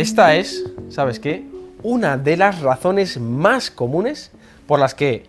[0.00, 1.46] Esta es, ¿sabes qué?
[1.82, 4.30] Una de las razones más comunes
[4.66, 5.26] por las que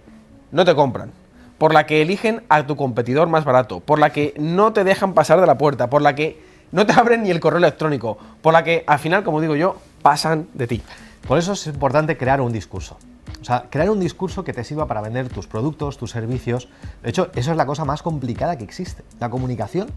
[0.53, 1.11] no te compran,
[1.57, 5.13] por la que eligen a tu competidor más barato, por la que no te dejan
[5.13, 8.53] pasar de la puerta, por la que no te abren ni el correo electrónico, por
[8.53, 10.81] la que al final, como digo yo, pasan de ti.
[11.27, 12.97] Por eso es importante crear un discurso.
[13.41, 16.69] O sea, crear un discurso que te sirva para vender tus productos, tus servicios.
[17.03, 19.03] De hecho, eso es la cosa más complicada que existe.
[19.19, 19.89] La comunicación,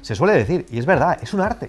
[0.00, 1.68] se suele decir, y es verdad, es un arte,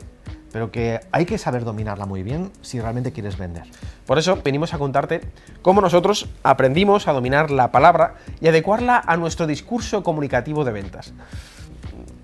[0.56, 3.64] pero que hay que saber dominarla muy bien si realmente quieres vender.
[4.06, 5.20] Por eso venimos a contarte
[5.62, 11.14] cómo nosotros aprendimos a dominar la palabra y adecuarla a nuestro discurso comunicativo de ventas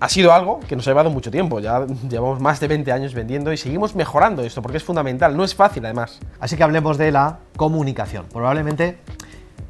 [0.00, 1.60] ha sido algo que nos ha llevado mucho tiempo.
[1.60, 5.36] Ya llevamos más de 20 años vendiendo y seguimos mejorando esto porque es fundamental.
[5.36, 6.18] No es fácil, además.
[6.40, 8.24] Así que hablemos de la comunicación.
[8.32, 8.96] Probablemente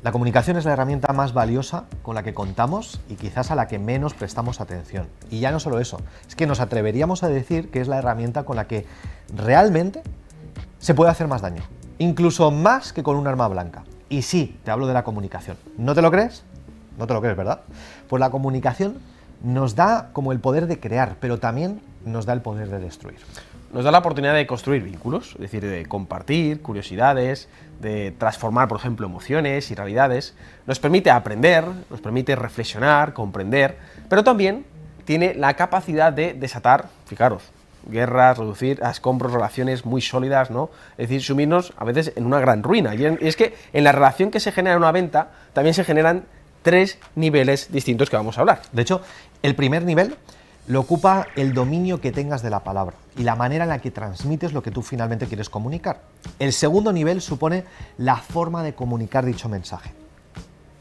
[0.02, 3.68] la comunicación es la herramienta más valiosa con la que contamos y quizás a la
[3.68, 5.06] que menos prestamos atención.
[5.30, 8.42] Y ya no solo eso, es que nos atreveríamos a decir que es la herramienta
[8.42, 8.84] con la que
[9.32, 10.02] realmente
[10.80, 11.62] se puede hacer más daño.
[11.98, 13.84] Incluso más que con un arma blanca.
[14.08, 15.56] Y sí, te hablo de la comunicación.
[15.78, 16.42] ¿No te lo crees?
[16.98, 17.60] No te lo crees, ¿verdad?
[18.08, 18.98] Pues la comunicación
[19.44, 23.20] nos da como el poder de crear, pero también nos da el poder de destruir.
[23.72, 27.48] Nos da la oportunidad de construir vínculos, es decir, de compartir curiosidades,
[27.80, 30.34] de transformar, por ejemplo, emociones y realidades.
[30.66, 33.78] Nos permite aprender, nos permite reflexionar, comprender,
[34.10, 34.66] pero también
[35.06, 37.44] tiene la capacidad de desatar, fijaros,
[37.86, 40.68] guerras, reducir a escombros relaciones muy sólidas, ¿no?
[40.98, 42.94] Es decir, sumirnos a veces en una gran ruina.
[42.94, 46.24] Y es que en la relación que se genera en una venta también se generan
[46.60, 48.60] tres niveles distintos que vamos a hablar.
[48.70, 49.00] De hecho,
[49.42, 50.14] el primer nivel
[50.66, 53.90] lo ocupa el dominio que tengas de la palabra y la manera en la que
[53.90, 56.02] transmites lo que tú finalmente quieres comunicar.
[56.38, 57.64] El segundo nivel supone
[57.98, 59.92] la forma de comunicar dicho mensaje,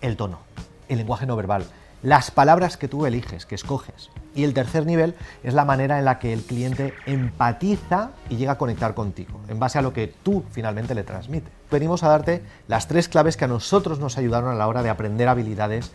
[0.01, 0.39] el tono,
[0.87, 1.65] el lenguaje no verbal,
[2.03, 4.09] las palabras que tú eliges, que escoges.
[4.33, 8.53] Y el tercer nivel es la manera en la que el cliente empatiza y llega
[8.53, 11.51] a conectar contigo, en base a lo que tú finalmente le transmites.
[11.69, 14.89] Venimos a darte las tres claves que a nosotros nos ayudaron a la hora de
[14.89, 15.91] aprender habilidades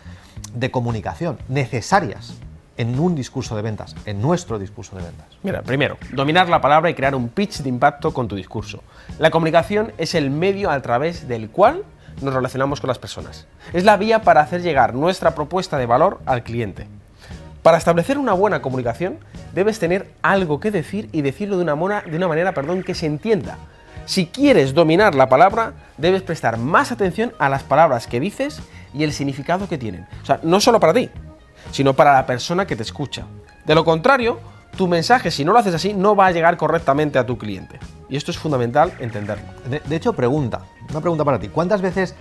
[0.54, 2.34] de comunicación necesarias
[2.76, 5.26] en un discurso de ventas, en nuestro discurso de ventas.
[5.42, 8.82] Mira, primero, dominar la palabra y crear un pitch de impacto con tu discurso.
[9.18, 11.82] La comunicación es el medio a través del cual
[12.22, 13.46] nos relacionamos con las personas.
[13.72, 16.86] Es la vía para hacer llegar nuestra propuesta de valor al cliente.
[17.62, 19.18] Para establecer una buena comunicación,
[19.54, 23.06] debes tener algo que decir y decirlo de una, de una manera perdón, que se
[23.06, 23.58] entienda.
[24.04, 28.60] Si quieres dominar la palabra, debes prestar más atención a las palabras que dices
[28.94, 30.06] y el significado que tienen.
[30.22, 31.10] O sea, no solo para ti,
[31.70, 33.24] sino para la persona que te escucha.
[33.64, 34.38] De lo contrario,
[34.76, 37.78] tu mensaje, si no lo haces así, no va a llegar correctamente a tu cliente.
[38.08, 39.46] Y esto es fundamental entenderlo.
[39.68, 41.48] De, hecho, pregunta, una pregunta para ti.
[41.48, 42.14] ¿Cuántas veces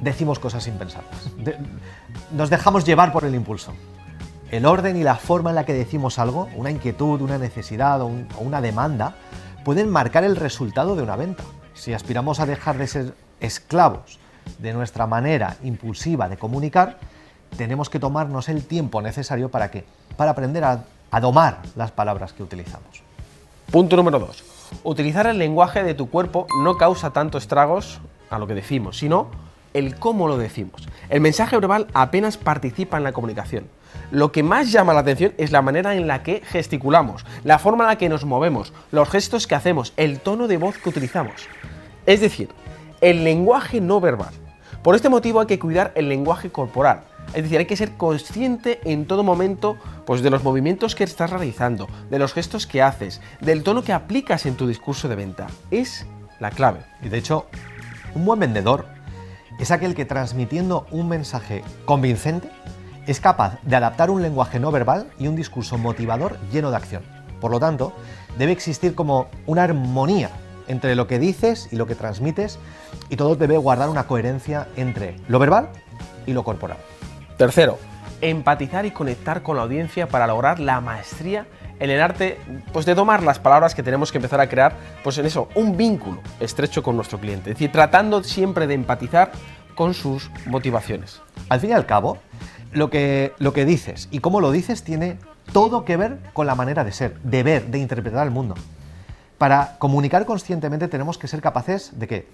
[0.00, 1.04] decimos cosas sin pensar?
[2.32, 3.72] nos dejamos llevar por el impulso.
[4.50, 8.06] El orden y la forma en la que decimos algo, una inquietud, una necesidad o,
[8.06, 9.14] o una demanda,
[9.64, 11.44] pueden marcar el resultado de una venta.
[11.74, 14.18] Si aspiramos a dejar de ser esclavos
[14.58, 16.98] de nuestra manera impulsiva de comunicar,
[17.56, 19.84] tenemos que tomarnos el tiempo necesario para qué?
[20.16, 23.02] Para aprender a, a domar las palabras que utilizamos.
[23.70, 24.44] Punto número 2.
[24.84, 29.28] Utilizar el lenguaje de tu cuerpo no causa tanto estragos a lo que decimos, sino
[29.74, 30.88] el cómo lo decimos.
[31.08, 33.68] El mensaje verbal apenas participa en la comunicación.
[34.10, 37.84] Lo que más llama la atención es la manera en la que gesticulamos, la forma
[37.84, 41.48] en la que nos movemos, los gestos que hacemos, el tono de voz que utilizamos.
[42.06, 42.48] Es decir,
[43.00, 44.34] el lenguaje no verbal.
[44.82, 47.04] Por este motivo hay que cuidar el lenguaje corporal.
[47.34, 51.30] Es decir, hay que ser consciente en todo momento pues, de los movimientos que estás
[51.30, 55.46] realizando, de los gestos que haces, del tono que aplicas en tu discurso de venta.
[55.70, 56.06] Es
[56.40, 56.80] la clave.
[57.02, 57.46] Y de hecho,
[58.14, 58.86] un buen vendedor
[59.58, 62.50] es aquel que transmitiendo un mensaje convincente
[63.06, 67.02] es capaz de adaptar un lenguaje no verbal y un discurso motivador lleno de acción.
[67.40, 67.92] Por lo tanto,
[68.38, 70.30] debe existir como una armonía
[70.68, 72.58] entre lo que dices y lo que transmites
[73.08, 75.70] y todo debe guardar una coherencia entre lo verbal
[76.26, 76.78] y lo corporal.
[77.42, 77.80] Tercero,
[78.20, 81.44] empatizar y conectar con la audiencia para lograr la maestría
[81.80, 82.38] en el arte
[82.72, 85.76] pues, de tomar las palabras que tenemos que empezar a crear, pues en eso, un
[85.76, 87.50] vínculo estrecho con nuestro cliente.
[87.50, 89.32] Es decir, tratando siempre de empatizar
[89.74, 91.20] con sus motivaciones.
[91.48, 92.18] Al fin y al cabo,
[92.70, 95.16] lo que, lo que dices y cómo lo dices tiene
[95.52, 98.54] todo que ver con la manera de ser, de ver, de interpretar el mundo.
[99.38, 102.26] Para comunicar conscientemente tenemos que ser capaces de qué?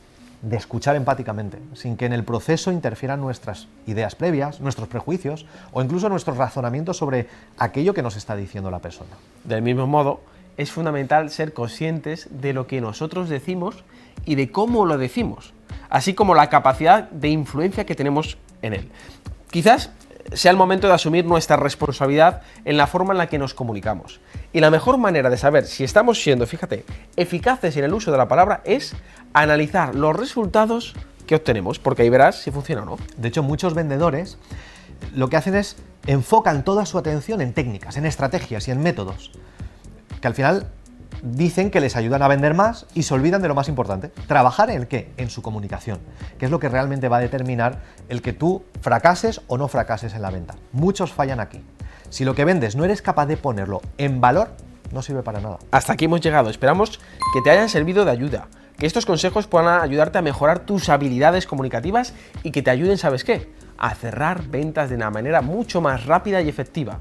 [0.43, 5.83] De escuchar empáticamente, sin que en el proceso interfieran nuestras ideas previas, nuestros prejuicios o
[5.83, 7.27] incluso nuestros razonamientos sobre
[7.59, 9.11] aquello que nos está diciendo la persona.
[9.45, 10.21] Del mismo modo,
[10.57, 13.85] es fundamental ser conscientes de lo que nosotros decimos
[14.25, 15.55] y de cómo lo decimos,
[15.89, 18.89] así como la capacidad de influencia que tenemos en él.
[19.51, 19.91] Quizás
[20.33, 24.21] sea el momento de asumir nuestra responsabilidad en la forma en la que nos comunicamos.
[24.53, 26.85] Y la mejor manera de saber si estamos siendo, fíjate,
[27.17, 28.95] eficaces en el uso de la palabra es
[29.33, 30.95] analizar los resultados
[31.27, 32.99] que obtenemos, porque ahí verás si funciona o no.
[33.17, 34.39] De hecho, muchos vendedores
[35.15, 35.77] lo que hacen es
[36.07, 39.31] enfocan toda su atención en técnicas, en estrategias y en métodos,
[40.21, 40.67] que al final
[41.23, 44.71] dicen que les ayudan a vender más y se olvidan de lo más importante, trabajar
[44.71, 45.99] en el qué, en su comunicación,
[46.39, 50.15] que es lo que realmente va a determinar el que tú fracases o no fracases
[50.15, 50.55] en la venta.
[50.73, 51.63] Muchos fallan aquí.
[52.11, 54.51] Si lo que vendes no eres capaz de ponerlo en valor,
[54.93, 55.59] no sirve para nada.
[55.71, 56.99] Hasta aquí hemos llegado, esperamos
[57.35, 58.49] que te hayan servido de ayuda,
[58.79, 63.25] que estos consejos puedan ayudarte a mejorar tus habilidades comunicativas y que te ayuden, ¿sabes
[63.25, 63.53] qué?
[63.77, 67.01] A cerrar ventas de una manera mucho más rápida y efectiva.